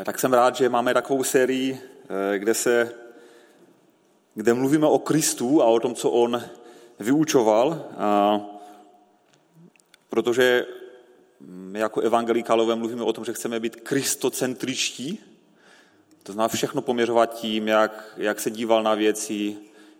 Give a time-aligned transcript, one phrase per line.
[0.00, 1.80] Eh, tak jsem rád, že máme takovou sérii,
[2.34, 2.94] eh, kde, se,
[4.34, 6.42] kde mluvíme o Kristu a o tom, co on
[6.98, 8.40] vyučoval, a
[10.08, 10.66] protože
[11.40, 15.20] my jako evangelikálové mluvíme o tom, že chceme být kristocentričtí,
[16.22, 19.56] to znamená všechno poměřovat tím, jak, jak se díval na věci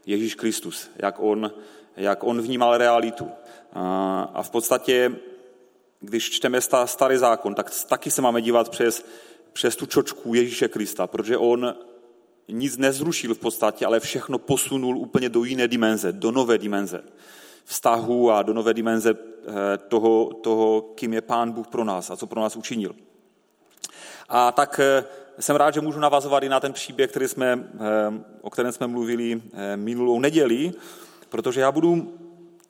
[0.06, 1.52] Ježíš Kristus, jak on,
[1.96, 3.30] jak on vnímal realitu.
[3.72, 5.16] A, a v podstatě,
[6.00, 9.04] když čteme starý zákon, tak taky se máme dívat přes
[9.52, 11.74] přes tu čočku Ježíše Krista, protože on
[12.48, 17.04] nic nezrušil v podstatě, ale všechno posunul úplně do jiné dimenze, do nové dimenze
[17.64, 22.16] vztahu a do nové dimenze eh, toho, toho, kým je Pán Bůh pro nás a
[22.16, 22.94] co pro nás učinil.
[24.28, 25.04] A tak eh,
[25.38, 27.78] jsem rád, že můžu navazovat i na ten příběh, který jsme, eh,
[28.40, 29.42] o kterém jsme mluvili
[29.76, 30.72] minulou neděli,
[31.28, 32.18] protože já budu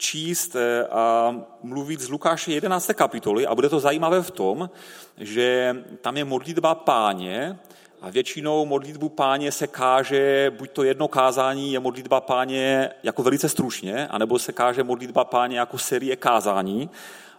[0.02, 2.90] číst eh, a mluvit z Lukáše 11.
[2.94, 4.70] kapitoly a bude to zajímavé v tom,
[5.18, 7.58] že tam je modlitba páně
[8.00, 13.48] a většinou modlitbu páně se káže, buď to jedno kázání je modlitba páně jako velice
[13.48, 16.90] stručně, anebo se káže modlitba páně jako série kázání.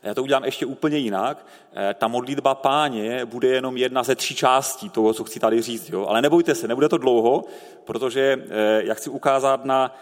[0.04, 1.46] Já to udělám ještě úplně jinak.
[1.74, 5.90] Eh, ta modlitba páně bude jenom jedna ze tří částí toho, co chci tady říct.
[5.90, 6.06] Jo?
[6.08, 7.44] Ale nebojte se, nebude to dlouho,
[7.84, 9.96] protože eh, já chci ukázat na,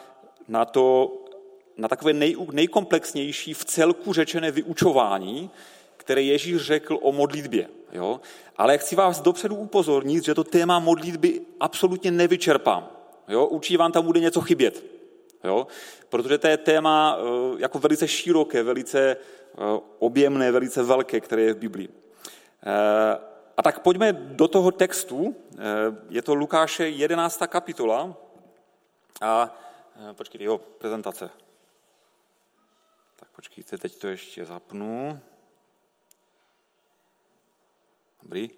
[0.48, 1.18] na to,
[1.77, 5.50] na takové nej, nejkomplexnější v celku řečené vyučování,
[5.97, 7.67] které Ježíš řekl o modlitbě.
[7.91, 8.22] Jo?
[8.58, 12.89] Ale chci vás dopředu upozornit, že to téma modlitby absolutně nevyčerpám.
[13.28, 13.45] Jo?
[13.45, 14.83] Určitě vám tam bude něco chybět.
[15.44, 15.67] Jo?
[16.09, 17.22] Protože to je téma eh,
[17.58, 19.58] jako velice široké, velice eh,
[20.00, 21.89] objemné, velice velké, které je v Biblii.
[21.89, 25.35] Eh, a tak pojďme do toho textu.
[26.09, 27.41] Je to Lukáše 11.
[27.47, 28.17] kapitola.
[29.22, 29.58] A
[30.16, 31.30] počkejte, jeho prezentace.
[33.42, 35.20] Počkejte, teď to ještě zapnu.
[38.23, 38.50] Dobrý.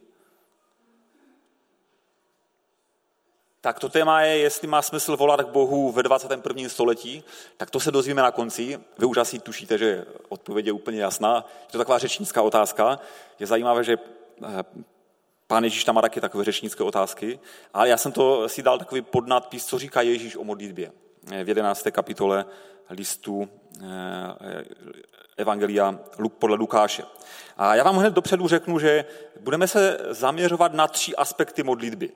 [3.62, 6.70] Tak to téma je, jestli má smysl volat k Bohu ve 21.
[6.70, 7.24] století,
[7.58, 8.80] tak to se dozvíme na konci.
[8.98, 11.46] Vy už asi tušíte, že odpověď je úplně jasná.
[11.62, 13.00] Je to taková řečnická otázka.
[13.40, 13.98] Je zajímavé, že
[14.44, 14.64] eh,
[15.48, 17.40] pán Ježíš tam má taky takové řečnické otázky,
[17.74, 20.92] ale já jsem to si dal takový podnadpis, co říká Ježíš o modlitbě
[21.24, 21.88] v 11.
[21.92, 22.46] kapitole
[22.90, 23.50] listu
[23.82, 24.64] eh,
[25.38, 26.00] Evangelia
[26.40, 27.04] podle Lukáše.
[27.58, 29.06] A já vám hned dopředu řeknu, že
[29.40, 32.10] budeme se zaměřovat na tři aspekty modlitby.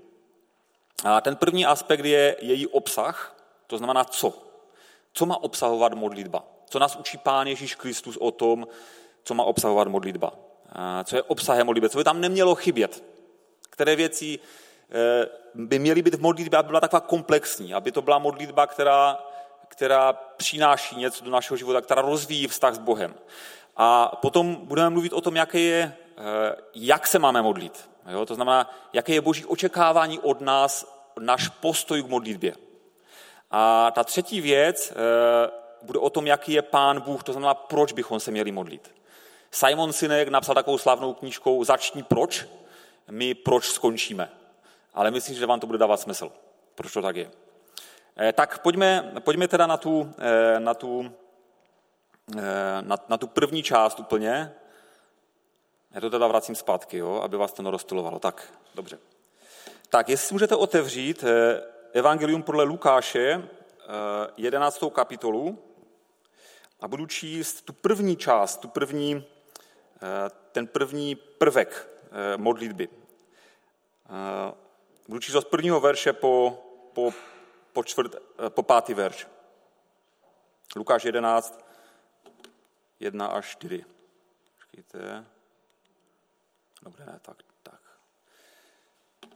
[1.04, 3.36] A ten první aspekt je její obsah,
[3.68, 4.34] to znamená co.
[5.14, 6.44] Co má obsahovat modlitba?
[6.70, 8.68] Co nás učí Pán Ježíš Kristus o tom,
[9.24, 10.34] co má obsahovat modlitba?
[10.72, 11.90] A co je obsahem modlitby?
[11.90, 13.04] Co by tam nemělo chybět?
[13.70, 14.40] Které věci
[15.54, 19.18] by měly být v modlitbě, aby byla taková komplexní, aby to byla modlitba, která
[19.68, 23.16] která přináší něco do našeho života, která rozvíjí vztah s Bohem.
[23.76, 27.90] A potom budeme mluvit o tom, jaké je, eh, jak se máme modlit.
[28.08, 28.26] Jo?
[28.26, 30.86] To znamená, jaké je boží očekávání od nás,
[31.20, 32.54] náš postoj k modlitbě.
[33.52, 34.96] A ta třetí věc eh,
[35.82, 38.96] bude o tom, jaký je pán Bůh, to znamená, proč bychom se měli modlit.
[39.52, 42.46] Simon Sinek napsal takovou slavnou knížkou Začni proč,
[43.12, 44.30] my proč skončíme.
[44.98, 46.32] Ale myslím, že vám to bude dávat smysl,
[46.76, 47.32] proč to tak je.
[48.18, 51.12] Eh, tak pojďme, pojďme teda na tu, eh, na, tu,
[52.38, 54.54] eh, na, na tu první část úplně.
[55.92, 58.20] Já to teda vracím zpátky, jo, aby vás to neroztulovalo.
[58.20, 59.00] Tak, dobře.
[59.90, 61.24] Tak, jestli můžete otevřít
[61.94, 63.50] Evangelium podle Lukáše,
[64.38, 64.90] 11.
[64.90, 65.60] kapitolu,
[66.82, 69.26] a budu číst tu první část, tu první,
[70.52, 71.90] ten první prvek
[72.38, 72.90] modlitby.
[75.08, 76.64] Budu číst od prvního verše po,
[76.94, 77.14] po
[77.78, 79.28] po, čtvrt, eh, po pátý verš.
[80.76, 81.66] Lukáš 11,
[83.00, 83.86] 1 až 4.
[84.56, 85.26] Počkejte.
[86.82, 87.82] Dobře, ne, tak, tak.
[89.24, 89.30] Uh,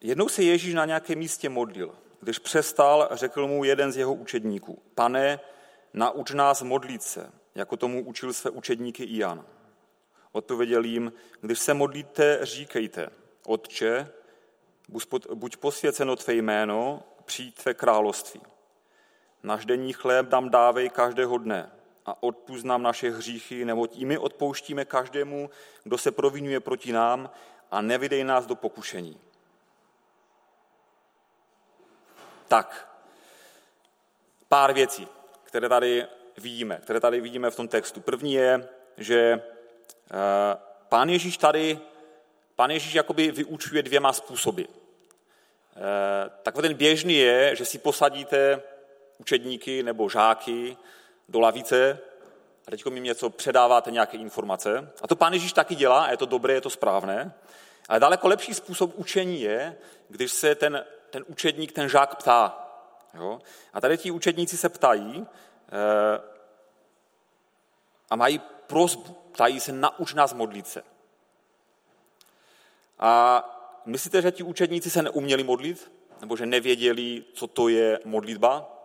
[0.00, 1.98] jednou se Ježíš na nějakém místě modlil.
[2.20, 5.40] Když přestal, řekl mu jeden z jeho učedníků, pane,
[5.94, 9.46] nauč nás modlit se, jako tomu učil své učedníky i Jan.
[10.32, 13.10] Odpověděl jim, když se modlíte, říkejte,
[13.46, 14.08] Otče,
[15.34, 18.40] buď posvěceno tvé jméno, přijď tvé království.
[19.42, 21.72] Náš denní chléb nám dávej každého dne
[22.06, 25.50] a odpust nám naše hříchy, neboť i my odpouštíme každému,
[25.84, 27.30] kdo se provinuje proti nám
[27.70, 29.20] a nevydej nás do pokušení.
[32.48, 32.96] Tak,
[34.48, 35.08] pár věcí,
[35.44, 36.06] které tady
[36.38, 38.00] vidíme, které tady vidíme v tom textu.
[38.00, 39.42] První je, že
[40.88, 41.78] pán Ježíš tady,
[42.56, 44.62] pán Ježíš jakoby vyučuje dvěma způsoby.
[45.76, 48.62] Eh, takový ten běžný je, že si posadíte
[49.18, 50.76] učedníky nebo žáky
[51.28, 51.98] do lavice
[52.66, 54.92] a teď mi něco předáváte, nějaké informace.
[55.02, 57.32] A to pán Ježíš taky dělá a je to dobré, je to správné.
[57.88, 59.76] Ale daleko lepší způsob učení je,
[60.08, 62.68] když se ten, ten učedník, ten žák ptá.
[63.14, 63.38] Jo?
[63.72, 65.26] A tady ti učedníci se ptají
[65.72, 66.20] eh,
[68.10, 70.82] a mají prozbu, ptají se, nauč nás modlit se.
[72.98, 73.44] A
[73.86, 75.92] myslíte, že ti učedníci se neuměli modlit?
[76.20, 78.76] Nebo že nevěděli, co to je modlitba?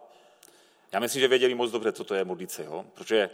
[0.92, 2.86] Já myslím, že věděli moc dobře, co to je modlit se, jo?
[2.94, 3.30] protože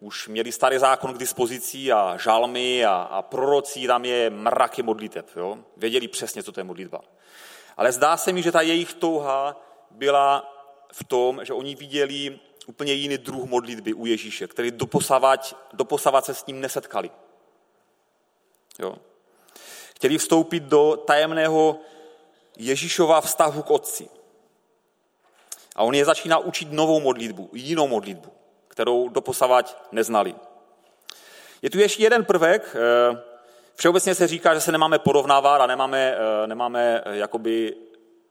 [0.00, 5.28] už měli starý zákon k dispozici a žalmy a, a prorocí, tam je mraky modliteb.
[5.36, 5.58] Jo?
[5.76, 7.00] Věděli přesně, co to je modlitba.
[7.76, 9.60] Ale zdá se mi, že ta jejich touha
[9.90, 10.52] byla
[10.92, 16.34] v tom, že oni viděli úplně jiný druh modlitby u Ježíše, který doposavat, doposavat se
[16.34, 17.10] s ním nesetkali.
[18.78, 18.96] Jo?
[19.96, 21.80] Chtěli vstoupit do tajemného
[22.58, 24.08] Ježíšova vztahu k Otci.
[25.76, 28.32] A on je začíná učit novou modlitbu, jinou modlitbu,
[28.68, 30.34] kterou doposavat neznali.
[31.62, 32.76] Je tu ještě jeden prvek.
[32.76, 33.22] Eh,
[33.74, 37.74] všeobecně se říká, že se nemáme porovnávat a nemáme, eh, nemáme eh, jakoby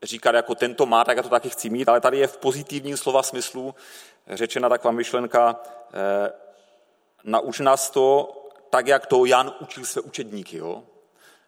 [0.05, 2.97] říkat, jako tento má, tak já to taky chci mít, ale tady je v pozitivním
[2.97, 3.75] slova smyslu
[4.27, 5.59] řečena taková myšlenka,
[7.23, 8.31] nauč nás to
[8.69, 10.57] tak, jak to Jan učil své učedníky.
[10.57, 10.83] Jo?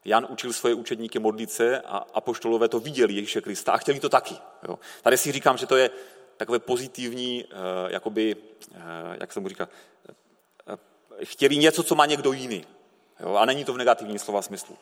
[0.05, 4.09] Jan učil svoje učedníky modlit se a apoštolové to viděli Ježíše Krista a chtěli to
[4.09, 4.35] taky.
[4.67, 4.79] Jo.
[5.01, 5.89] Tady si říkám, že to je
[6.37, 7.55] takové pozitivní, eh,
[7.93, 8.35] jakoby,
[8.75, 8.79] eh,
[9.19, 9.69] jak se mu říká,
[10.69, 12.65] eh, chtěli něco, co má někdo jiný.
[13.19, 14.77] Jo, a není to v negativním slova smyslu.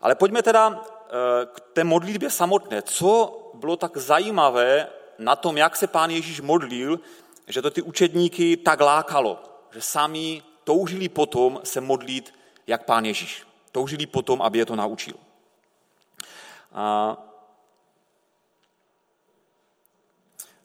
[0.00, 0.84] Ale pojďme teda
[1.46, 2.82] k té modlitbě samotné.
[2.82, 4.88] Co bylo tak zajímavé
[5.18, 7.00] na tom, jak se pán Ježíš modlil,
[7.48, 9.38] že to ty učedníky tak lákalo,
[9.72, 12.34] že sami toužili potom se modlit
[12.66, 15.14] jak pán Ježíš toužili potom, aby je to naučil.
[16.72, 17.16] A,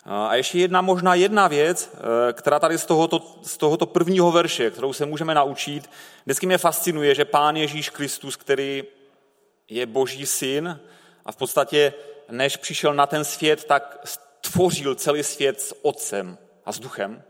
[0.05, 4.71] a ještě jedna možná jedna věc, eh, která tady z tohoto, z tohoto prvního verše,
[4.71, 5.89] kterou se můžeme naučit,
[6.25, 8.83] vždycky mě fascinuje, že Pán Ježíš Kristus, který
[9.71, 10.79] je boží syn
[11.25, 11.93] a v podstatě
[12.29, 17.23] než přišel na ten svět, tak stvořil celý svět s otcem a s duchem.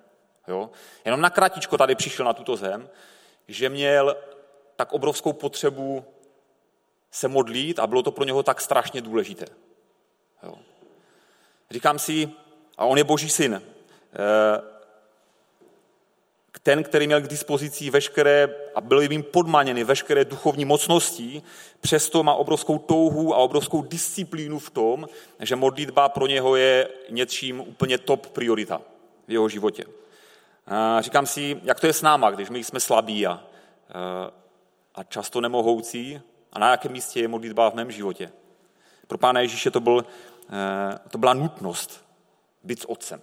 [0.48, 0.70] Jo?
[1.06, 2.90] Jenom na kratičko tady přišel na tuto zem,
[3.48, 4.18] že měl
[4.76, 6.06] tak obrovskou potřebu
[7.12, 9.46] se modlit a bylo to pro něho tak strašně důležité.
[10.44, 10.56] Jo.
[11.72, 12.30] Říkám si,
[12.78, 14.62] a on je boží syn, eh,
[16.64, 21.42] ten, který měl k dispozici veškeré a byl jim podmaněny veškeré duchovní mocnosti,
[21.82, 25.08] přesto má obrovskou touhu a obrovskou disciplínu v tom,
[25.40, 28.82] že modlitba pro něho je něčím úplně top priorita
[29.28, 29.86] v jeho životě.
[30.68, 33.44] A říkám si, jak to je s náma, když my jsme slabí a
[34.96, 36.22] a často nemohoucí
[36.54, 38.32] a na jakém místě je modlitba v mém životě.
[39.08, 40.06] Pro Pána Ježíše to, byl,
[40.50, 42.06] eh, to byla nutnost
[42.64, 43.22] být s Otcem,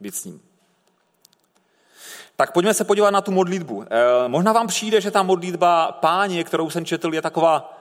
[0.00, 0.47] být s ním.
[2.40, 3.84] Tak pojďme se podívat na tu modlitbu.
[3.84, 7.78] Eh, možná vám přijde, že ta modlitba páně, kterou jsem četl, je taková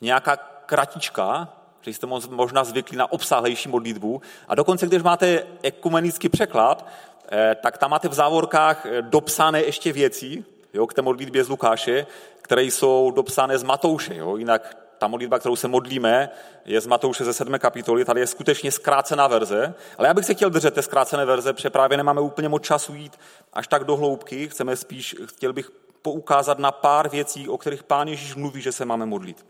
[0.00, 0.36] nějaká
[0.66, 1.48] kratička,
[1.80, 4.22] že jste možná zvykli na obsáhlejší modlitbu.
[4.48, 6.86] A dokonce, když máte ekumenický překlad,
[7.32, 10.44] eh, tak tam máte v závorkách dopsané ještě věci,
[10.74, 12.06] jo, k té modlitbě z Lukáše,
[12.42, 14.14] které jsou dopsané z Matouše.
[14.14, 14.36] Jo.
[14.36, 16.30] Jinak ta modlitba, kterou se modlíme,
[16.64, 17.58] je z Matouše ze 7.
[17.58, 21.52] kapitoly, tady je skutečně zkrácená verze, ale já bych se chtěl držet té zkrácené verze,
[21.52, 23.18] protože právě nemáme úplně moc času jít
[23.52, 25.70] až tak do hloubky, chceme spíš, chtěl bych
[26.02, 29.46] poukázat na pár věcí, o kterých pán Ježíš mluví, že se máme modlit.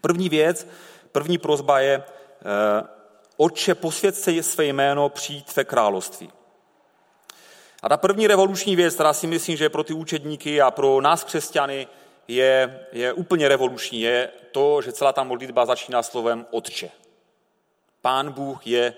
[0.00, 0.68] První věc,
[1.12, 2.86] první prozba je, eh,
[3.36, 6.32] Otče, posvěd se své jméno, přijít tvé království.
[7.82, 11.24] A ta první revoluční věc, která si myslím, že pro ty účetníky a pro nás
[11.24, 11.86] křesťany
[12.28, 16.90] je, je úplně revoluční, je to, že celá ta modlitba začíná slovem Otče.
[18.02, 18.94] Pán Bůh je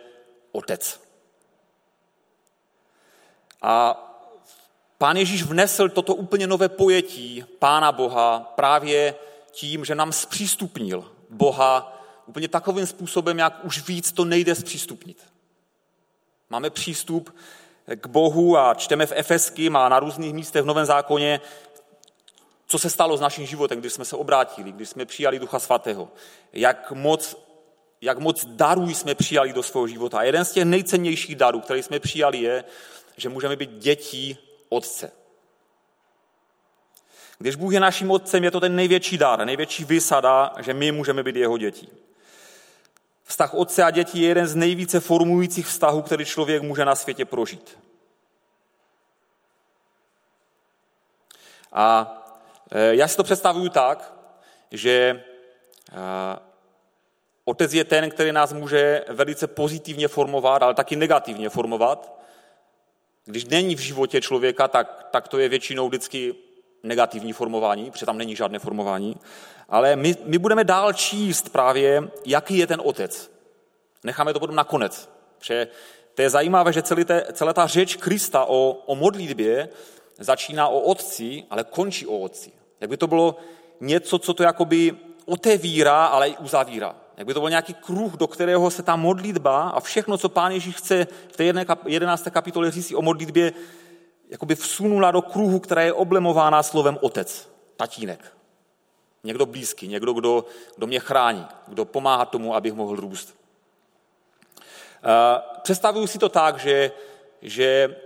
[0.52, 1.00] Otec.
[3.62, 4.02] A
[4.98, 9.14] Pán Ježíš vnesl toto úplně nové pojetí Pána Boha právě
[9.50, 15.24] tím, že nám zpřístupnil Boha úplně takovým způsobem, jak už víc to nejde zpřístupnit.
[16.50, 17.36] Máme přístup
[17.96, 21.40] k Bohu a čteme v Efeským a na různých místech v Novém zákoně,
[22.66, 26.08] co se stalo s naším životem, když jsme se obrátili, když jsme přijali Ducha Svatého.
[26.52, 27.36] Jak moc,
[28.00, 30.18] jak moc darů jsme přijali do svého života.
[30.18, 32.64] A jeden z těch nejcennějších darů, který jsme přijali, je,
[33.16, 35.12] že můžeme být dětí Otce.
[37.38, 41.22] Když Bůh je naším Otcem, je to ten největší dar, největší vysada, že my můžeme
[41.22, 41.88] být jeho dětí.
[43.26, 47.24] Vztah otce a dětí je jeden z nejvíce formujících vztahů, který člověk může na světě
[47.24, 47.78] prožít.
[51.72, 52.12] A
[52.70, 54.14] já si to představuju tak,
[54.70, 55.22] že e,
[57.44, 62.20] otec je ten, který nás může velice pozitivně formovat, ale taky negativně formovat.
[63.24, 66.34] Když není v životě člověka, tak, tak to je většinou vždycky
[66.82, 69.16] negativní formování, protože tam není žádné formování.
[69.68, 73.30] Ale my, my budeme dál číst právě, jaký je ten otec.
[74.04, 75.08] Necháme to potom nakonec.
[75.38, 75.68] Protože
[76.14, 79.68] to je zajímavé, že celý te, celá ta řeč Krista o, o modlitbě
[80.18, 82.52] začíná o otci, ale končí o otci.
[82.80, 83.36] Jak by to bylo
[83.80, 86.96] něco, co to jakoby otevírá, ale i uzavírá.
[87.16, 90.52] Jak by to byl nějaký kruh, do kterého se ta modlitba a všechno, co Pán
[90.52, 91.44] Ježíš chce v té
[91.86, 92.28] 11.
[92.30, 93.52] kapitole říct o modlitbě,
[94.28, 98.32] jakoby vsunula do kruhu, která je oblemována slovem otec, tatínek.
[99.24, 100.44] Někdo blízký, někdo, kdo,
[100.76, 103.36] kdo mě chrání, kdo pomáhá tomu, abych mohl růst.
[105.62, 106.92] Představuju si to tak, že,
[107.42, 108.05] že eh,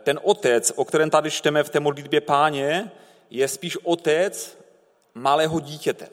[0.00, 2.90] ten otec, o kterém tady čteme v té modlitbě páně,
[3.30, 4.58] je spíš otec
[5.14, 6.08] malého dítěte.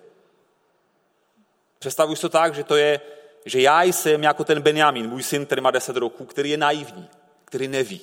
[1.80, 3.02] Představuji si to tak, že to je,
[3.46, 7.08] že já jsem jako ten Benjamin, můj syn, který má 10 roků, který je naivní,
[7.46, 8.02] který neví,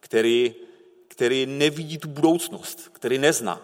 [0.00, 0.54] který,
[1.08, 3.60] který nevidí tu budoucnost, který nezná.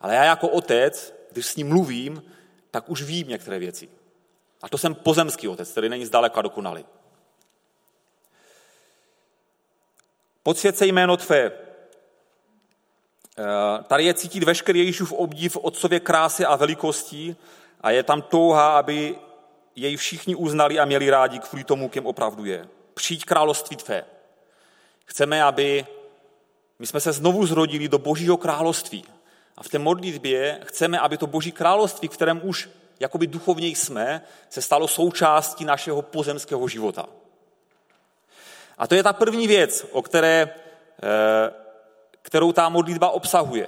[0.00, 2.22] Ale já jako otec, když s ním mluvím,
[2.70, 3.88] tak už vím některé věci.
[4.62, 6.84] A to jsem pozemský otec, který není zdaleka dokonalý.
[10.44, 11.52] Podsvěd se jméno tvé.
[13.38, 17.36] Eh, tady je cítit veškerý Ježíšův obdiv otcově krásy a velikostí
[17.80, 19.18] a je tam touha, aby
[19.76, 22.68] jej všichni uznali a měli rádi kvůli tomu, kým opravdu je.
[22.94, 24.04] Přijď království tvé.
[25.04, 25.86] Chceme, aby
[26.78, 29.04] my jsme se znovu zrodili do božího království.
[29.56, 32.68] A v té modlitbě chceme, aby to boží království, kterém už
[33.00, 37.06] jakoby duchovně jsme, se stalo součástí našeho pozemského života.
[38.78, 40.54] A to je ta první věc, o které,
[41.02, 41.52] eh,
[42.22, 43.66] kterou ta modlitba obsahuje.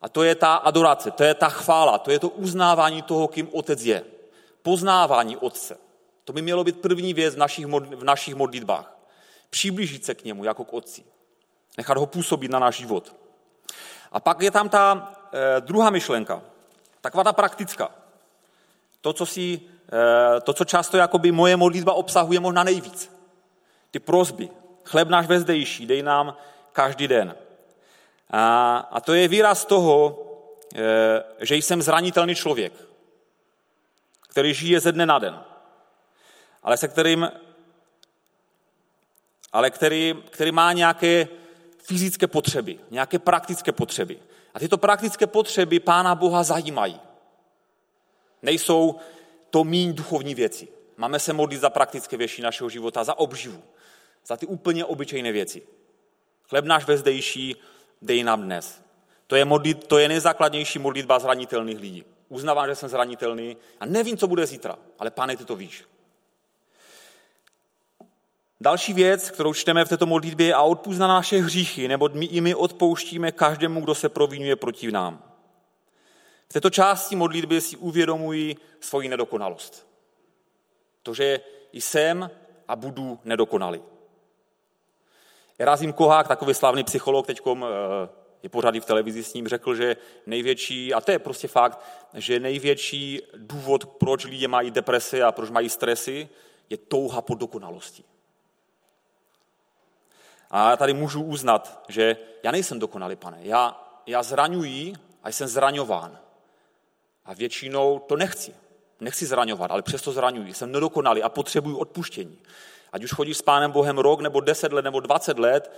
[0.00, 3.48] A to je ta adorace, to je ta chvála, to je to uznávání toho, kým
[3.52, 4.04] otec je.
[4.62, 5.78] Poznávání otce.
[6.24, 8.98] To by mělo být první věc v našich, v našich modlitbách.
[9.50, 11.04] Přiblížit se k němu jako k otci.
[11.78, 13.16] Nechat ho působit na náš život.
[14.12, 16.42] A pak je tam ta e, druhá myšlenka,
[17.00, 17.90] taková ta praktická.
[19.00, 19.60] To, co, si,
[19.92, 23.11] e, to, co často jakoby moje modlitba obsahuje možná nejvíc.
[23.92, 24.48] Ty prozby.
[24.84, 26.36] Chleb náš vezdejší, dej nám
[26.72, 27.36] každý den.
[28.30, 30.18] A, a to je výraz toho,
[30.74, 32.72] e, že jsem zranitelný člověk,
[34.28, 35.40] který žije ze dne na den,
[36.62, 37.28] ale se kterým
[39.52, 41.28] ale který, který má nějaké
[41.78, 44.18] fyzické potřeby, nějaké praktické potřeby.
[44.54, 47.00] A tyto praktické potřeby Pána Boha zajímají.
[48.42, 48.96] Nejsou
[49.50, 50.68] to míň duchovní věci.
[50.96, 53.62] Máme se modlit za praktické věci našeho života, za obživu,
[54.26, 55.62] za ty úplně obyčejné věci.
[56.48, 57.56] Chleb náš vezdejší,
[58.02, 58.82] dej nám dnes.
[59.26, 62.04] To je, modlit, to je nejzákladnější modlitba zranitelných lidí.
[62.28, 65.84] Uznávám, že jsem zranitelný a nevím, co bude zítra, ale pane, ty to víš.
[68.60, 72.26] Další věc, kterou čteme v této modlitbě, je a odpust na naše hříchy, nebo my
[72.26, 75.32] i my odpouštíme každému, kdo se provinuje proti nám.
[76.48, 79.86] V této části modlitby si uvědomuji svoji nedokonalost.
[81.02, 81.40] To, že
[81.72, 82.30] jsem
[82.68, 83.82] a budu nedokonalý.
[85.58, 87.62] Erázim Kohák, takový slavný psycholog, teď eh,
[88.42, 91.80] je pořád v televizi s ním, řekl, že největší, a to je prostě fakt,
[92.14, 96.28] že největší důvod, proč lidé mají deprese a proč mají stresy,
[96.70, 98.04] je touha po dokonalosti.
[100.50, 103.38] A já tady můžu uznat, že já nejsem dokonalý, pane.
[103.40, 104.92] Já, já zraňuji
[105.22, 106.18] a jsem zraňován.
[107.24, 108.54] A většinou to nechci.
[109.02, 110.54] Nechci zraňovat, ale přesto zraňuji.
[110.54, 112.38] Jsem nedokonalý a potřebuji odpuštění.
[112.92, 115.72] Ať už chodíš s Pánem Bohem rok, nebo deset let, nebo dvacet let,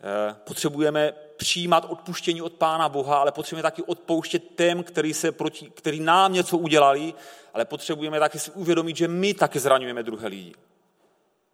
[0.00, 5.70] eh, potřebujeme přijímat odpuštění od Pána Boha, ale potřebujeme taky odpouštět těm, který, se proti,
[5.70, 7.14] který nám něco udělali,
[7.54, 10.54] ale potřebujeme taky si uvědomit, že my taky zraňujeme druhé lidi.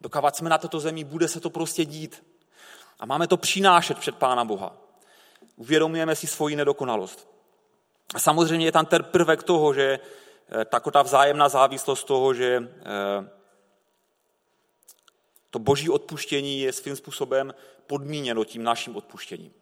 [0.01, 2.25] Dokávat jsme na této zemi, bude se to prostě dít.
[3.01, 4.77] A máme to přinášet před Pána Boha.
[5.57, 7.29] Uvědomujeme si svoji nedokonalost.
[8.15, 9.99] A samozřejmě je tam ten prvek toho, že
[10.65, 13.29] tako ta vzájemná závislost toho, že eh,
[15.51, 17.55] to boží odpuštění je svým způsobem
[17.87, 19.53] podmíněno tím naším odpuštěním.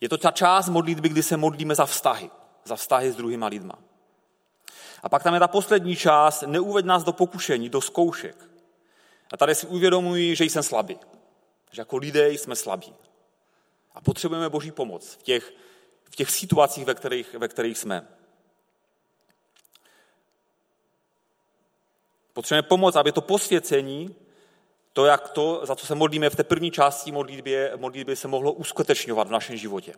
[0.00, 2.30] Je to ta část modlitby, kdy se modlíme za vztahy,
[2.64, 3.78] za vztahy s druhýma lidma.
[5.02, 8.50] A pak tam je ta poslední část, neuved nás do pokušení, do zkoušek.
[9.32, 10.98] A tady si uvědomuji, že jsem slabý.
[11.70, 12.94] Že jako lidé jsme slabí.
[13.94, 15.52] A potřebujeme Boží pomoc v těch,
[16.10, 18.08] v těch situacích, ve kterých, ve kterých jsme.
[22.32, 24.16] Potřebujeme pomoc, aby to posvěcení,
[24.92, 28.52] to, jak to, za co se modlíme v té první části modlitby, modlitby se mohlo
[28.52, 29.94] uskutečňovat v našem životě.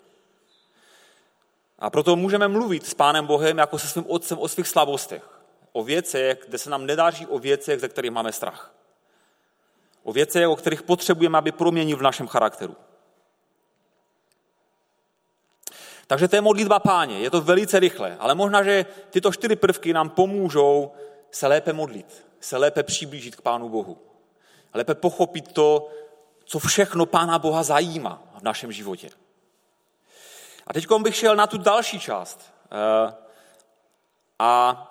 [1.78, 5.40] A proto můžeme mluvit s Pánem Bohem jako se svým otcem o svých slabostech,
[5.72, 8.74] o věcech, kde se nám nedáří o věcech, ze kterých máme strach.
[10.02, 12.76] O věcech, o kterých potřebujeme, aby proměnil v našem charakteru.
[16.06, 19.92] Takže to je modlitba páně, je to velice rychle, ale možná, že tyto čtyři prvky
[19.92, 20.92] nám pomůžou
[21.30, 23.98] se lépe modlit, se lépe přiblížit k Pánu Bohu.
[24.74, 25.88] Lépe pochopit to,
[26.44, 29.10] co všechno Pána Boha zajímá v našem životě.
[30.66, 32.52] A teď bych šel na tu další část.
[32.72, 33.14] Eh,
[34.38, 34.88] a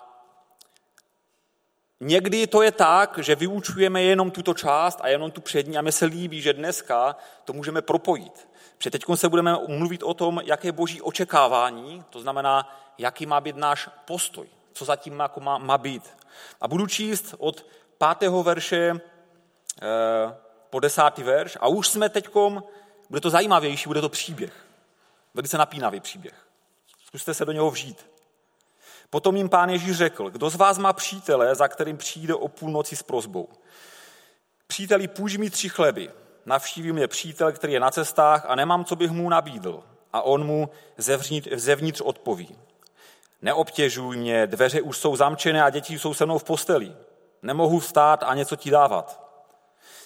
[2.00, 5.92] někdy to je tak, že vyučujeme jenom tuto část a jenom tu přední a mi
[5.92, 8.48] se líbí, že dneska to můžeme propojit.
[8.82, 13.40] Protože teď se budeme mluvit o tom, jaké je boží očekávání, to znamená, jaký má
[13.40, 16.16] být náš postoj, co zatím jako má, má být.
[16.60, 17.66] A budu číst od
[17.98, 18.98] pátého verše e,
[20.70, 22.62] po desátý verš a už jsme teďkom,
[23.08, 24.66] bude to zajímavější, bude to příběh.
[25.34, 26.46] Velice napínavý příběh.
[27.06, 28.06] Zkuste se do něho vžít.
[29.10, 32.96] Potom jim pán Ježíš řekl, kdo z vás má přítele, za kterým přijde o půlnoci
[32.96, 33.48] s prozbou?
[34.66, 36.21] Příteli, půjč mi tři chleby.
[36.46, 39.82] Navštíví mě přítel, který je na cestách a nemám, co bych mu nabídl.
[40.12, 40.70] A on mu
[41.56, 42.56] zevnitř, odpoví.
[43.42, 46.96] Neobtěžuj mě, dveře už jsou zamčené a děti jsou se mnou v posteli.
[47.42, 49.22] Nemohu vstát a něco ti dávat.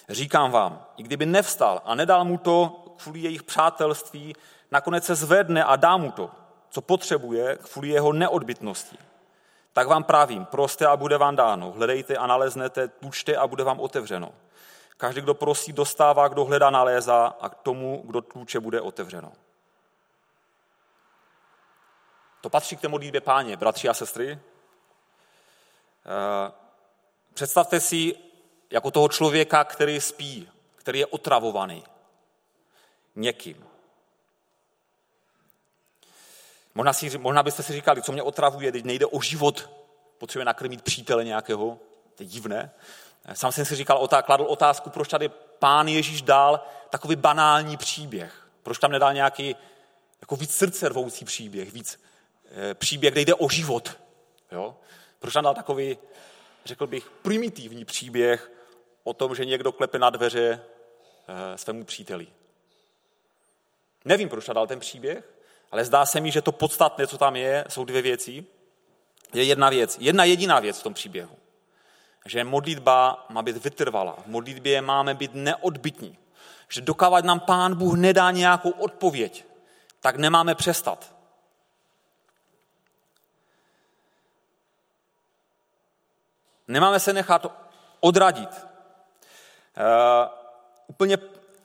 [0.09, 4.35] Říkám vám, i kdyby nevstal a nedal mu to kvůli jejich přátelství,
[4.71, 6.29] nakonec se zvedne a dá mu to,
[6.69, 8.97] co potřebuje kvůli jeho neodbitnosti.
[9.73, 13.79] Tak vám pravím, proste a bude vám dáno, hledejte a naleznete, tlučte a bude vám
[13.79, 14.31] otevřeno.
[14.97, 19.31] Každý, kdo prosí, dostává, kdo hledá, nalézá a k tomu, kdo tluče, bude otevřeno.
[22.41, 24.39] To patří k té modlitbě páně, bratři a sestry.
[26.05, 26.51] Eh,
[27.33, 28.15] představte si
[28.69, 31.83] jako toho člověka, který spí, který je otravovaný
[33.15, 33.67] někým.
[36.75, 39.69] Možná, si, možná byste si říkali, co mě otravuje, teď nejde o život,
[40.17, 41.79] potřebuje nakrmit přítele nějakého,
[42.15, 42.71] to je divné.
[43.33, 45.29] Sám jsem si říkal, kladl otázku, proč tady
[45.59, 48.47] pán Ježíš dal takový banální příběh.
[48.63, 49.55] Proč tam nedal nějaký
[50.21, 51.99] jako víc srdce rvoucí příběh, víc
[52.71, 53.97] e, příběh, kde jde o život.
[54.51, 54.75] Jo?
[55.19, 55.97] Proč tam dal takový,
[56.65, 58.51] řekl bych, primitivní příběh
[59.03, 60.61] o tom, že někdo klepe na dveře
[61.27, 62.27] e, svému příteli.
[64.05, 65.33] Nevím, proč tam dal ten příběh,
[65.71, 68.45] ale zdá se mi, že to podstatné, co tam je, jsou dvě věci.
[69.33, 71.37] Je jedna věc, jedna jediná věc v tom příběhu.
[72.27, 74.15] Že modlitba má být vytrvalá.
[74.23, 76.17] V modlitbě máme být neodbitní.
[76.69, 79.45] Že dokávat nám Pán Bůh nedá nějakou odpověď,
[79.99, 81.13] tak nemáme přestat.
[86.67, 87.45] Nemáme se nechat
[87.99, 88.49] odradit.
[89.77, 89.83] Uh,
[90.87, 91.17] úplně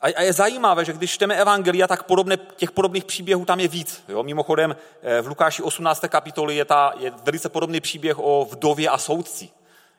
[0.02, 4.04] a je zajímavé, že když čteme Evangelia, tak podobné, těch podobných příběhů tam je víc.
[4.08, 4.22] Jo?
[4.22, 6.04] Mimochodem eh, v Lukáši 18.
[6.08, 9.50] kapitoli je, ta, je velice podobný příběh o vdově a soudci.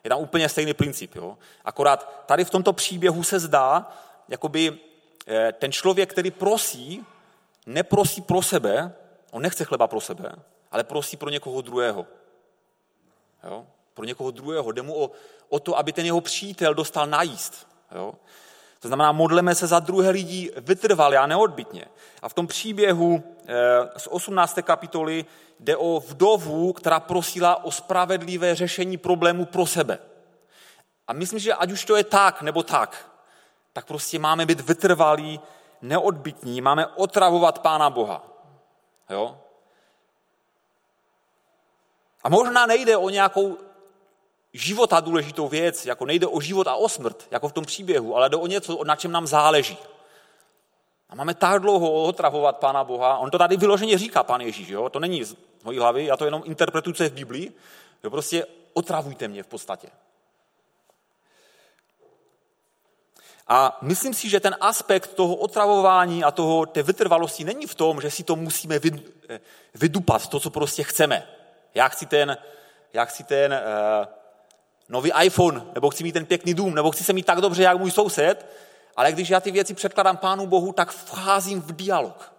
[0.04, 1.14] Je tam úplně stejný princip.
[1.14, 1.38] Jo?
[1.64, 3.92] Akorát tady v tomto příběhu se zdá,
[4.28, 4.78] jakoby
[5.26, 7.06] eh, ten člověk, který prosí,
[7.66, 8.94] neprosí pro sebe,
[9.30, 10.32] on nechce chleba pro sebe,
[10.70, 12.06] ale prosí pro někoho druhého.
[13.44, 13.66] Jo?
[13.94, 14.72] Pro někoho druhého.
[14.72, 15.10] Jde mu o,
[15.48, 17.66] o to, aby ten jeho přítel dostal najíst.
[17.94, 18.14] Jo?
[18.84, 21.84] To znamená, modleme se za druhé lidi vytrvalě a neodbitně.
[22.22, 23.54] A v tom příběhu eh,
[23.96, 24.58] z 18.
[24.62, 25.24] kapitoly
[25.60, 29.98] jde o vdovu, která prosila o spravedlivé řešení problému pro sebe.
[31.08, 33.10] A myslím, že ať už to je tak nebo tak,
[33.72, 35.40] tak prostě máme být vytrvalí,
[35.82, 38.22] neodbitní, máme otravovat Pána Boha.
[39.10, 39.40] Jo?
[42.24, 43.58] A možná nejde o nějakou
[44.54, 48.28] života důležitou věc, jako nejde o život a o smrt, jako v tom příběhu, ale
[48.28, 49.78] jde o něco, na čem nám záleží.
[51.10, 54.88] A máme tak dlouho otravovat Pána Boha, on to tady vyloženě říká, Pán Ježíš, jo?
[54.88, 57.52] to není z mojí hlavy, já to jenom interpretuji, co je v Biblii,
[58.04, 58.10] jo?
[58.10, 59.88] prostě otravujte mě v podstatě.
[63.48, 68.00] A myslím si, že ten aspekt toho otravování a toho, té vytrvalosti není v tom,
[68.00, 68.80] že si to musíme
[69.74, 71.28] vydupat, to, co prostě chceme.
[71.74, 72.36] Já chci ten,
[72.92, 74.23] já chci ten uh,
[74.88, 77.78] nový iPhone, nebo chci mít ten pěkný dům, nebo chci se mít tak dobře, jak
[77.78, 78.46] můj soused,
[78.96, 82.32] ale když já ty věci předkladám Pánu Bohu, tak vcházím v dialog.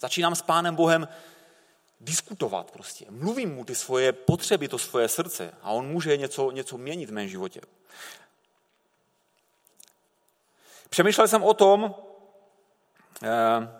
[0.00, 1.08] Začínám s Pánem Bohem
[2.00, 3.06] diskutovat prostě.
[3.10, 7.12] Mluvím mu ty svoje potřeby, to svoje srdce a on může něco, něco měnit v
[7.12, 7.60] mém životě.
[10.90, 11.94] Přemýšlel jsem o tom,
[13.22, 13.78] eh,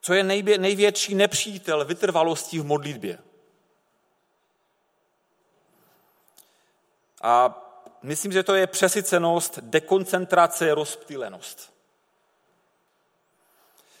[0.00, 0.24] co je
[0.58, 3.18] největší nepřítel vytrvalosti v modlitbě.
[7.20, 7.66] A
[8.02, 11.72] myslím, že to je přesycenost, dekoncentrace, rozptýlenost.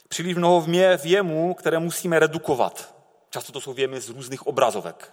[0.08, 0.66] Příliš mnoho
[1.02, 2.94] věmů, které musíme redukovat.
[3.30, 5.12] Často to jsou věmy z různých obrazovek.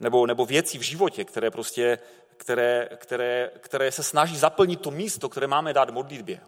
[0.00, 1.98] nebo, nebo věcí v životě, které, prostě,
[2.36, 6.40] které, které, které se snaží zaplnit to místo, které máme dát modlitbě.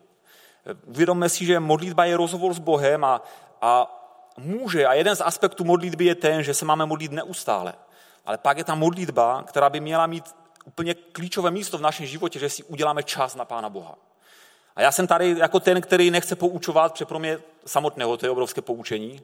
[0.86, 3.22] Uvědomme si, že modlitba je rozhovor s Bohem a,
[3.60, 3.96] a
[4.36, 7.74] může, a jeden z aspektů modlitby je ten, že se máme modlit neustále.
[8.24, 10.24] Ale pak je ta modlitba, která by měla mít
[10.64, 13.98] úplně klíčové místo v našem životě, že si uděláme čas na Pána Boha.
[14.76, 18.30] A já jsem tady jako ten, který nechce poučovat, protože pro mě samotného to je
[18.30, 19.22] obrovské poučení,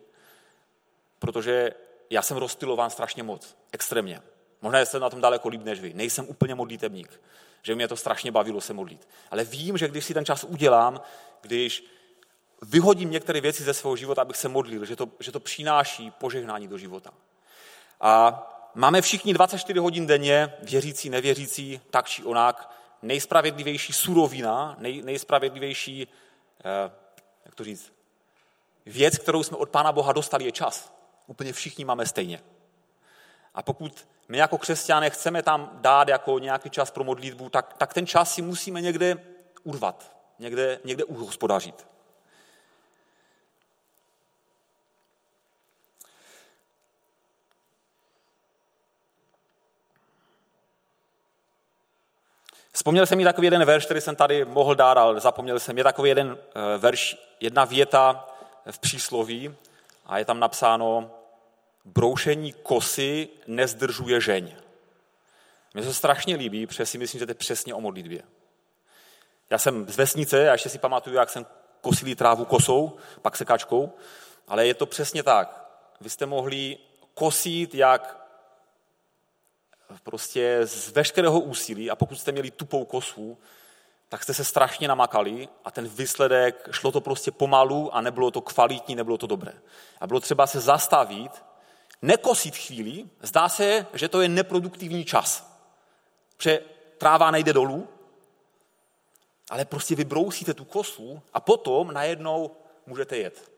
[1.18, 1.70] protože
[2.11, 4.22] já jsem rozstylován strašně moc, extrémně.
[4.62, 5.94] Možná jsem na tom daleko líp než vy.
[5.94, 7.20] Nejsem úplně modlitebník,
[7.62, 9.09] že mě to strašně bavilo se modlit.
[9.30, 11.00] Ale vím, že když si ten čas udělám,
[11.40, 11.85] když
[12.62, 16.68] vyhodím některé věci ze svého života, abych se modlil, že to, že to přináší požehnání
[16.68, 17.11] do života.
[18.00, 18.42] A
[18.76, 22.70] máme všichni 24 hodin denně, věřící, nevěřící, tak či onak,
[23.02, 26.08] nejspravedlivější surovina, nej, nejspravedlivější,
[26.64, 26.90] eh,
[27.44, 27.92] jak to říct,
[28.86, 30.92] věc, kterou jsme od Pána Boha dostali, je čas.
[31.26, 32.40] Úplně všichni máme stejně.
[33.54, 37.94] A pokud my jako křesťané chceme tam dát jako nějaký čas pro modlitbu, tak, tak
[37.94, 39.16] ten čas si musíme někde
[39.64, 41.86] urvat, někde, někde uhospodařit.
[52.76, 55.78] Vzpomněl jsem mi takový jeden verš, který jsem tady mohl dát, ale zapomněl jsem.
[55.78, 58.28] Je takový jeden eh, verš, jedna věta
[58.70, 59.54] v přísloví
[60.06, 61.10] a je tam napsáno
[61.84, 64.54] broušení kosy nezdržuje žeň.
[65.74, 68.22] Mně se strašně líbí, protože si myslím, že to je přesně o modlitbě.
[69.50, 71.46] Já jsem z vesnice a ještě si pamatuju, jak jsem
[71.80, 73.92] kosilý trávu kosou, pak sekačkou,
[74.48, 75.70] ale je to přesně tak.
[76.00, 76.78] Vy jste mohli
[77.14, 78.25] kosít jak
[80.03, 83.38] prostě z veškerého úsilí a pokud jste měli tupou kosu,
[84.09, 88.40] tak jste se strašně namakali a ten výsledek, šlo to prostě pomalu a nebylo to
[88.40, 89.53] kvalitní, nebylo to dobré.
[90.01, 91.44] A bylo třeba se zastavit,
[92.03, 95.61] nekosit chvíli, zdá se, že to je neproduktivní čas.
[96.37, 96.61] Protože
[96.99, 97.88] tráva nejde dolů,
[99.51, 103.56] ale prostě vybrousíte tu kosu a potom najednou můžete jet.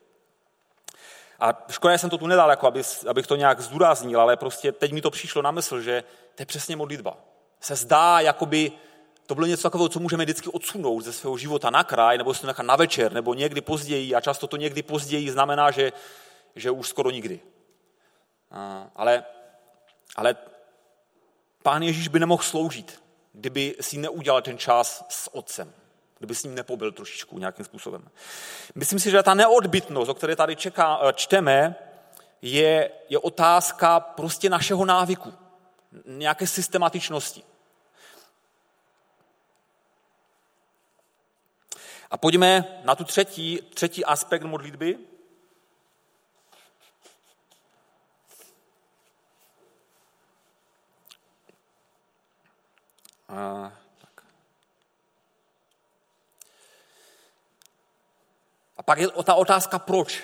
[1.39, 4.91] A škoda, jsem to tu nedal, jako aby, abych to nějak zdůraznil, ale prostě teď
[4.91, 6.03] mi to přišlo na mysl, že
[6.35, 7.17] to je přesně modlitba.
[7.59, 8.71] Se zdá, jakoby
[9.25, 12.65] to bylo něco takového, co můžeme vždycky odsunout ze svého života na kraj, nebo nechat
[12.65, 15.91] na večer, nebo někdy později, a často to někdy později znamená, že,
[16.55, 17.39] že už skoro nikdy.
[18.51, 19.23] A, ale,
[20.15, 20.35] ale
[21.63, 25.73] pán Ježíš by nemohl sloužit, kdyby si neudělal ten čas s otcem
[26.19, 28.09] kdyby s ním nepobyl trošičku nějakým způsobem.
[28.75, 31.75] Myslím si, že ta neodbitnost, o které tady čeká, eh, čteme,
[32.41, 35.33] je, je otázka prostě našeho návyku,
[36.05, 37.43] nějaké systematičnosti.
[42.11, 44.97] A pojďme na tu třetí, třetí aspekt modlitby.
[53.29, 53.71] A
[58.89, 60.23] pak je ta otázka, proč.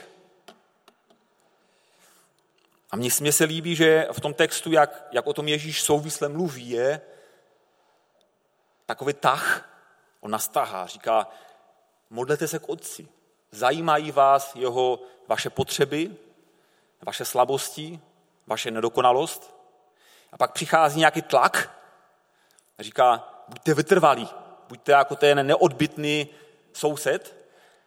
[2.91, 6.69] A mně, se líbí, že v tom textu, jak, jak o tom Ježíš souvisle mluví,
[6.69, 7.01] je
[8.85, 9.69] takový tah,
[10.21, 11.27] on nás tahá, říká,
[12.09, 13.07] modlete se k Otci.
[13.51, 16.15] Zajímají vás jeho, vaše potřeby,
[17.01, 17.99] vaše slabosti,
[18.47, 19.55] vaše nedokonalost.
[20.31, 21.81] A pak přichází nějaký tlak
[22.79, 24.29] říká, buďte vytrvalí,
[24.67, 26.29] buďte jako ten neodbitný
[26.73, 27.34] soused,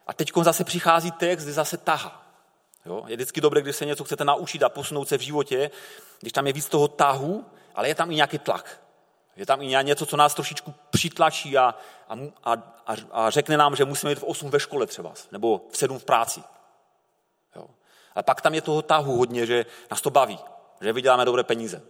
[0.08, 2.22] a teď zase přichází text, kdy zase taha.
[2.86, 3.04] Jo?
[3.06, 5.70] Je vždycky dobré, když se něco chcete naučit a posunout se v životě,
[6.20, 7.44] když tam je víc toho tahu,
[7.74, 8.80] ale je tam i nějaký tlak.
[9.36, 11.74] Je tam i něco, co nás trošičku přitlačí a,
[12.08, 15.76] a, a, a řekne nám, že musíme jít v 8 ve škole třeba, nebo v
[15.76, 16.42] 7 v práci.
[17.56, 17.66] Jo?
[18.14, 20.38] Ale pak tam je toho tahu hodně, že nás to baví,
[20.80, 21.82] že vyděláme dobré peníze.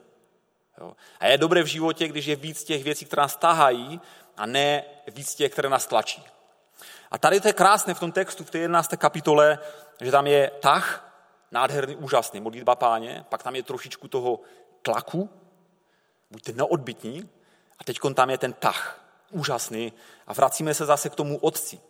[0.81, 0.97] Jo?
[1.21, 4.01] A je dobré v životě, když je víc těch věcí, které nás tahají,
[4.37, 6.25] a ne víc těch, které nás tlačí.
[7.11, 8.97] A tady to je krásné v tom textu, v té 11.
[8.97, 9.59] kapitole,
[10.01, 11.13] že tam je tah,
[11.51, 14.41] nádherný, úžasný, modlitba páně, pak tam je trošičku toho
[14.83, 15.31] tlaku,
[16.31, 17.31] buďte neodbitní,
[17.79, 19.93] a teď tam je ten tah, úžasný,
[20.27, 21.81] a vracíme se zase k tomu otci.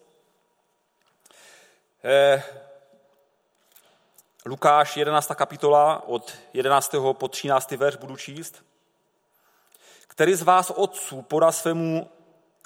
[2.04, 2.42] Eh,
[4.46, 5.34] Lukáš 11.
[5.34, 7.12] kapitola od 11.
[7.12, 7.76] po 13.
[7.76, 8.64] verš budu číst.
[10.08, 12.10] Který z vás otců podá svému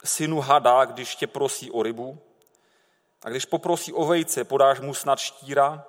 [0.05, 2.19] synu hada, když tě prosí o rybu,
[3.25, 5.85] a když poprosí o vejce, podáš mu snad štíra?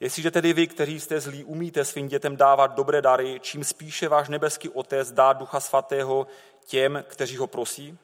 [0.00, 4.28] Jestliže tedy vy, kteří jste zlí, umíte svým dětem dávat dobré dary, čím spíše váš
[4.28, 6.26] nebeský otec dá ducha svatého
[6.66, 7.98] těm, kteří ho prosí?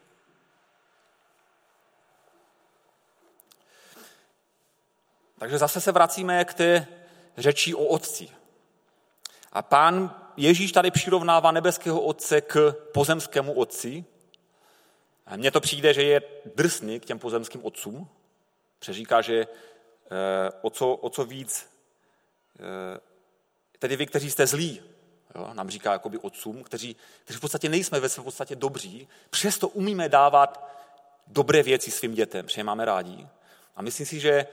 [5.38, 6.86] Takže zase se vracíme k té
[7.36, 8.28] řeči o otci.
[9.52, 14.04] A pán Ježíš tady přirovnává nebeského otce k pozemskému otci.
[15.36, 16.22] Mně to přijde, že je
[16.54, 18.08] drsný k těm pozemským otcům.
[18.78, 19.46] Přeříká, že eh,
[20.60, 21.70] o, co, o co víc,
[22.60, 23.00] eh,
[23.78, 24.82] tedy vy, kteří jste zlí,
[25.34, 29.68] jo, nám říká jakoby otcům, kteří, kteří v podstatě nejsme ve svém podstatě dobří, přesto
[29.68, 30.68] umíme dávat
[31.26, 33.26] dobré věci svým dětem, protože je máme rádi.
[33.76, 34.46] A myslím si, že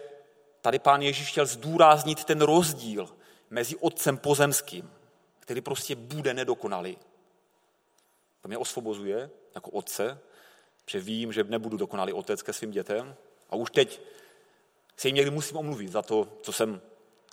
[0.61, 3.09] tady pán Ježíš chtěl zdůraznit ten rozdíl
[3.49, 4.91] mezi otcem pozemským,
[5.39, 6.97] který prostě bude nedokonalý.
[8.41, 10.19] To mě osvobozuje jako otce,
[10.89, 13.15] že vím, že nebudu dokonalý otec ke svým dětem
[13.49, 14.01] a už teď
[14.97, 16.81] se jim někdy musím omluvit za to, co jsem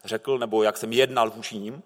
[0.05, 1.83] řekl, nebo jak jsem jednal vůči ním.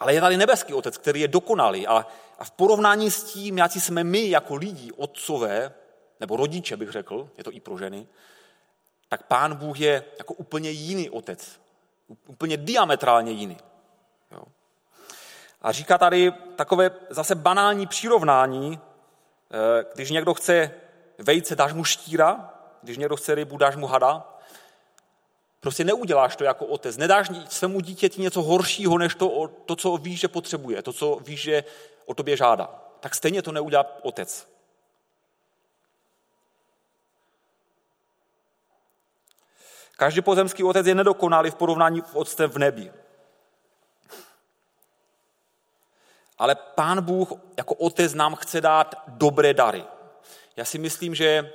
[0.00, 2.06] Ale je tady nebeský otec, který je dokonalý a,
[2.38, 5.72] a v porovnání s tím, jaký jsme my jako lidi, otcové,
[6.20, 8.06] nebo rodiče bych řekl, je to i pro ženy,
[9.08, 11.60] tak pán Bůh je jako úplně jiný otec.
[12.26, 13.56] Úplně diametrálně jiný.
[14.30, 14.42] Jo.
[15.62, 20.70] A říká tady takové zase banální přirovnání, eh, když někdo chce
[21.18, 24.38] vejce, dáš mu štíra, když někdo chce rybu, dáš mu hada.
[25.60, 26.96] Prostě neuděláš to jako otec.
[26.96, 31.40] Nedáš svému dítěti něco horšího, než to, to, co víš, že potřebuje, to, co víš,
[31.40, 31.64] že
[32.06, 32.82] o tobě žádá.
[33.00, 34.54] Tak stejně to neudělá otec.
[39.96, 42.92] Každý pozemský otec je nedokonalý v porovnání s otcem v nebi.
[46.38, 49.84] Ale pán Bůh jako otec nám chce dát dobré dary.
[50.56, 51.52] Já si myslím, že,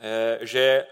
[0.00, 0.86] eh, že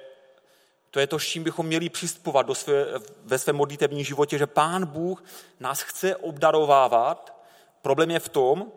[0.91, 2.85] to je to, s čím bychom měli přistupovat do své,
[3.25, 5.25] ve svém modlitebním životě, že pán Bůh
[5.61, 7.43] nás chce obdarovávat.
[7.83, 8.73] Problém je v tom,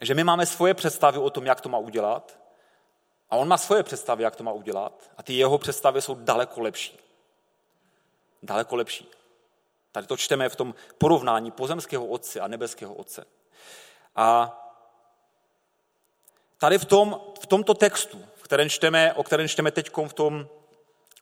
[0.00, 2.38] že my máme svoje představy o tom, jak to má udělat
[3.30, 5.10] a on má svoje představy, jak to má udělat.
[5.16, 6.98] A ty jeho představy jsou daleko lepší.
[8.42, 9.08] Daleko lepší.
[9.92, 13.24] Tady to čteme v tom porovnání pozemského otce a nebeského otce.
[14.16, 14.58] A
[16.58, 20.46] tady v, tom, tomto textu, v kterém čteme, o kterém čteme teď v tom,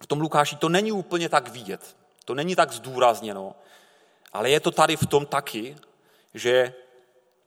[0.02, 1.96] v tom Lukáši, to není úplně tak vidět.
[2.24, 3.54] To není tak zdůrazněno.
[4.32, 5.76] Ale je to tady v tom taky,
[6.34, 6.74] že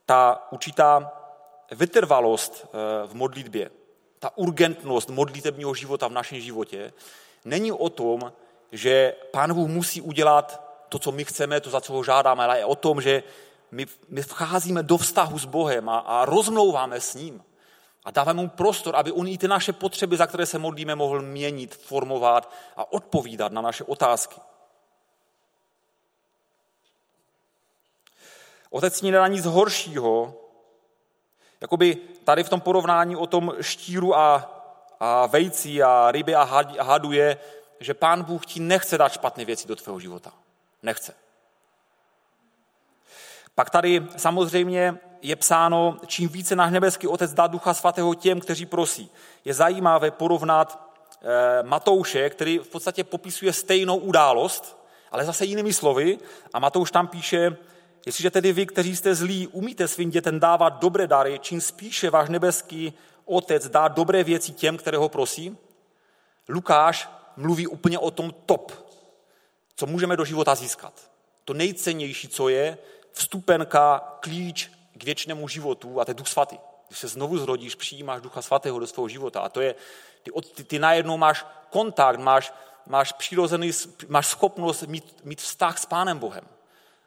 [0.06, 1.12] ta určitá
[1.70, 3.70] vytrvalost eh, v modlitbě,
[4.18, 6.92] ta urgentnost modlitebního života v našem životě
[7.44, 8.32] není o tom,
[8.72, 12.58] že Pán Bůh musí udělat to, co my chceme, to, za co ho žádáme, ale
[12.58, 13.22] je o tom, že
[13.70, 17.42] my, my vcházíme do vztahu s Bohem a, a rozmlouváme s ním.
[18.10, 21.22] A dáváme mu prostor, aby on i ty naše potřeby, za které se modlíme, mohl
[21.22, 24.40] měnit, formovat a odpovídat na naše otázky.
[28.70, 30.34] Otec ní nedá nic horšího,
[31.60, 34.50] Jakoby tady v tom porovnání o tom štíru a,
[35.00, 36.42] a vejcí a ryby a
[36.82, 37.38] hadu je,
[37.80, 40.32] že pán Bůh ti nechce dát špatné věci do tvého života.
[40.82, 41.14] Nechce.
[43.54, 48.66] Pak tady samozřejmě je psáno, čím více náš nebeský otec dá ducha svatého těm, kteří
[48.66, 49.10] prosí.
[49.44, 56.18] Je zajímavé porovnat eh, Matouše, který v podstatě popisuje stejnou událost, ale zase jinými slovy.
[56.52, 57.56] A Matouš tam píše,
[58.06, 62.28] Jestliže tedy vy, kteří jste zlí, umíte svým dětem dávat dobré dary, čím spíše váš
[62.28, 62.92] nebeský
[63.24, 65.56] otec dá dobré věci těm, které ho prosí,
[66.48, 68.72] Lukáš mluví úplně o tom top,
[69.76, 71.10] co můžeme do života získat.
[71.44, 72.78] To nejcennější, co je,
[73.12, 74.70] vstupenka, klíč
[75.00, 76.58] k věčnému životu a to je Duch Svatý.
[76.88, 79.74] Když se znovu zrodíš, přijímáš Ducha Svatého do svého života a to je,
[80.22, 82.52] ty, ty, ty najednou máš kontakt, máš,
[82.86, 83.70] máš přirozený,
[84.08, 86.44] máš schopnost mít, mít vztah s Pánem Bohem.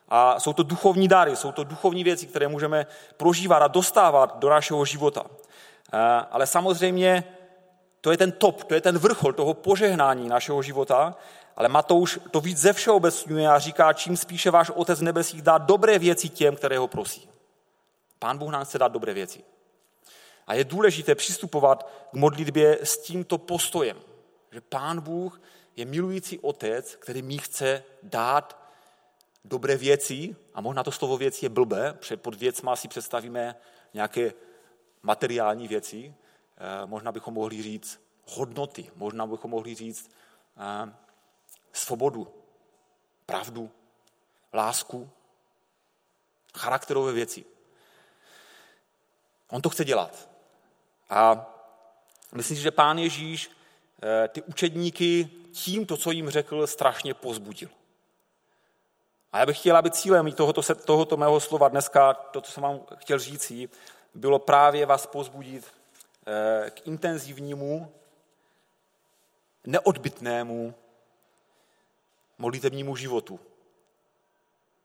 [0.09, 2.85] A jsou to duchovní dary, jsou to duchovní věci, které můžeme
[3.17, 5.25] prožívat a dostávat do našeho života.
[6.31, 7.23] Ale samozřejmě
[8.01, 11.15] to je ten top, to je ten vrchol toho požehnání našeho života,
[11.55, 15.99] ale Matouš to víc ze všeobecňuje a říká, čím spíše váš Otec nebesích dá dobré
[15.99, 17.32] věci těm, které ho prosí.
[18.23, 19.43] Pán Bůh nám chce dát dobré věci.
[20.47, 24.01] A je důležité přistupovat k modlitbě s tímto postojem,
[24.51, 25.41] že Pán Bůh
[25.75, 28.69] je milující Otec, který mi chce dát
[29.45, 33.55] dobré věci, a možná to slovo věci je blbé, protože pod věcma si představíme
[33.93, 34.33] nějaké
[35.01, 36.15] materiální věci,
[36.57, 40.11] eh, možná bychom mohli říct hodnoty, možná bychom mohli říct
[40.57, 40.93] eh,
[41.73, 42.27] svobodu,
[43.25, 43.71] pravdu,
[44.53, 45.09] lásku,
[46.55, 47.52] charakterové věci.
[49.53, 50.29] On to chce dělat.
[51.09, 51.49] A
[52.35, 53.51] myslím si, že pán Ježíš
[54.03, 57.69] eh, ty učedníky tím, to, co jim řekl, strašně pozbudil.
[59.31, 62.79] A já bych chtěl, aby cílem tohoto, tohoto mého slova dneska, to, co jsem vám
[62.95, 63.51] chtěl říct,
[64.13, 65.73] bylo právě vás pozbudit
[66.27, 67.93] eh, k intenzivnímu,
[69.65, 70.73] neodbitnému
[72.37, 73.39] modlitebnímu životu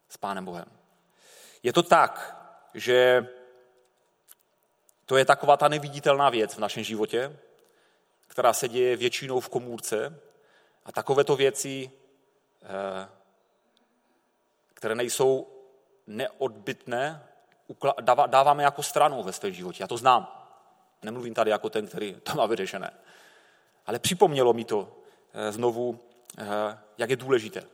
[0.08, 0.68] s Pánem Bohem.
[1.62, 2.36] Je to tak,
[2.74, 3.28] že
[5.08, 7.36] to je taková ta neviditelná věc v našem životě,
[8.26, 10.20] která se děje většinou v komůrce
[10.84, 11.90] a takovéto věci,
[12.62, 13.08] eh,
[14.74, 15.46] které nejsou
[16.06, 17.26] neodbytné,
[18.26, 19.82] dáváme jako stranou ve svém životě.
[19.82, 20.48] Já to znám.
[21.02, 22.90] Nemluvím tady jako ten, který to má vyřešené.
[23.86, 24.96] Ale připomnělo mi to
[25.32, 26.00] eh, znovu,
[26.38, 27.64] eh, jak je důležité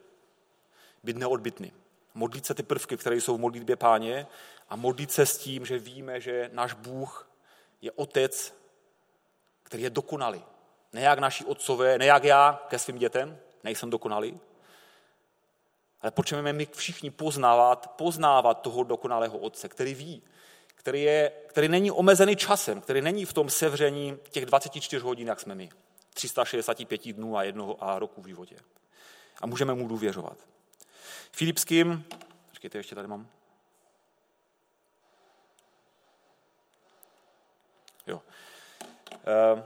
[1.05, 1.73] být neodbytný.
[2.15, 4.27] Modlit se ty prvky, které jsou v modlitbě páně
[4.69, 7.31] a modlit se s tím, že víme, že náš Bůh
[7.81, 8.55] je otec,
[9.63, 10.45] který je dokonalý.
[10.93, 14.41] Ne jak naši otcové, ne jak já ke svým dětem, nejsem dokonalý,
[16.01, 20.23] ale potřebujeme my všichni poznávat, poznávat toho dokonalého otce, který ví,
[20.67, 25.41] který, je, který není omezený časem, který není v tom sevření těch 24 hodin, jak
[25.41, 25.71] jsme my.
[26.15, 28.57] 365 dnů a jednoho a roku v životě.
[29.41, 30.39] A můžeme mu důvěřovat.
[31.35, 32.05] Filipským,
[32.49, 33.29] počkejte, ještě tady mám.
[38.07, 38.23] Jo.
[39.25, 39.65] Ehm,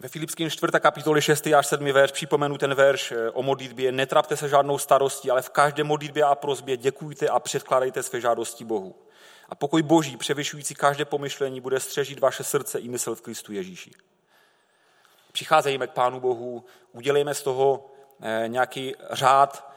[0.00, 0.72] ve Filipským 4.
[0.80, 1.46] kapitole 6.
[1.46, 1.92] až 7.
[1.92, 3.92] verš připomenu ten verš eh, o modlitbě.
[3.92, 8.64] Netrapte se žádnou starostí, ale v každé modlitbě a prozbě děkujte a předkládejte své žádosti
[8.64, 8.94] Bohu.
[9.48, 13.90] A pokoj Boží, převyšující každé pomyšlení, bude střežit vaše srdce i mysl v Kristu Ježíši.
[15.32, 17.91] Přicházejme k Pánu Bohu, udělejme z toho
[18.46, 19.72] nějaký řád.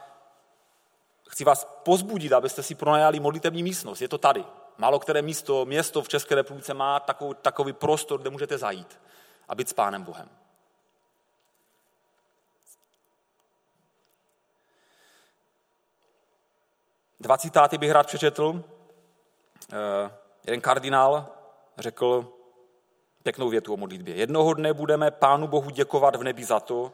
[1.28, 4.00] Chci vás pozbudit, abyste si pronajali modlitební místnost.
[4.00, 4.44] Je to tady.
[4.78, 9.00] Málo které místo, město v České republice má takový, takový prostor, kde můžete zajít
[9.48, 10.28] a být s Pánem Bohem.
[17.20, 18.64] Dva citáty bych rád přečetl.
[19.72, 20.10] Eh,
[20.46, 21.26] jeden kardinál
[21.78, 22.32] řekl
[23.22, 24.14] pěknou větu o modlitbě.
[24.14, 26.92] Jednoho dne budeme Pánu Bohu děkovat v nebi za to,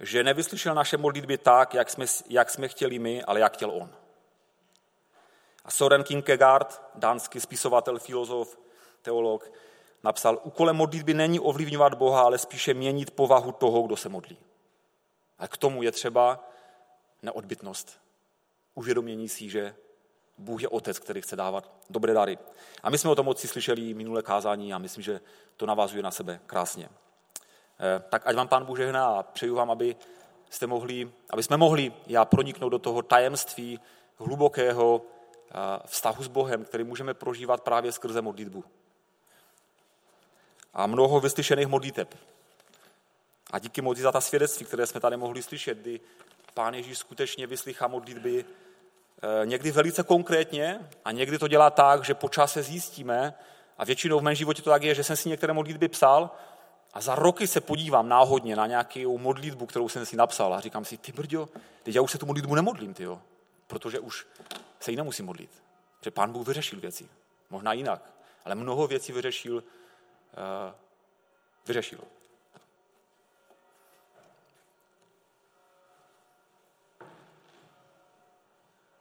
[0.00, 3.90] že nevyslyšel naše modlitby tak, jak jsme, jak jsme chtěli my, ale jak chtěl on.
[5.64, 8.58] A Soren Kierkegaard, dánský spisovatel, filozof,
[9.02, 9.52] teolog,
[10.02, 14.38] napsal, úkolem modlitby není ovlivňovat Boha, ale spíše měnit povahu toho, kdo se modlí.
[15.38, 16.48] A k tomu je třeba
[17.22, 18.00] neodbytnost.
[18.74, 19.74] Uvědomění si, že
[20.38, 22.38] Bůh je otec, který chce dávat dobré dary.
[22.82, 25.20] A my jsme o tom moci slyšeli minulé kázání a myslím, že
[25.56, 26.88] to navazuje na sebe krásně.
[27.80, 29.96] Eh, tak ať vám Pán Bůh žehná a přeju vám, aby,
[30.50, 33.80] jste mohli, aby jsme mohli já proniknout do toho tajemství
[34.16, 35.54] hlubokého eh,
[35.86, 38.64] vztahu s Bohem, který můžeme prožívat právě skrze modlitbu
[40.76, 42.14] a mnoho vyslyšených modliteb.
[43.50, 46.00] A díky moci za ta svědectví, které jsme tady mohli slyšet, kdy
[46.54, 52.14] Pán Ježíš skutečně vyslychá modlitby eh, někdy velice konkrétně a někdy to dělá tak, že
[52.14, 53.34] po čase zjistíme,
[53.78, 56.30] a většinou v mém životě to tak je, že jsem si některé modlitby psal
[56.96, 60.84] a za roky se podívám náhodně na nějakou modlitbu, kterou jsem si napsal a říkám
[60.84, 61.48] si, ty brďo,
[61.82, 63.22] teď já už se tu modlitbu nemodlím, tyjo,
[63.66, 64.26] protože už
[64.80, 65.50] se ji nemusím modlit.
[65.98, 67.08] Protože pán Bůh vyřešil věci.
[67.50, 68.02] Možná jinak,
[68.44, 69.62] ale mnoho věcí vyřešil
[70.36, 70.74] Eh,
[71.66, 72.00] vyřešil.